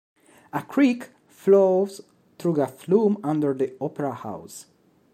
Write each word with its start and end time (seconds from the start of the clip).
A 0.51 0.63
creek 0.63 1.09
flows 1.27 2.01
through 2.39 2.59
a 2.59 2.65
flume 2.65 3.19
under 3.23 3.53
the 3.53 3.75
Opera 3.79 4.15
House. 4.15 4.65